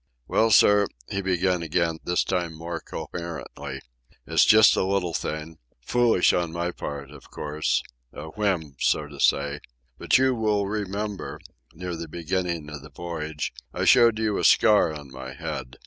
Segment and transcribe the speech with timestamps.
[0.27, 3.81] "Well, sir," he began again, this time more coherently,
[4.25, 10.33] "it's just a little thing—foolish on my part, of course—a whim, so to say—but you
[10.33, 11.39] will remember,
[11.75, 15.77] near the beginning of the voyage, I showed you a scar on my head